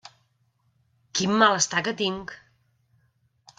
Quin 1.19 1.37
malestar 1.43 1.85
que 1.89 1.95
tinc! 2.01 2.35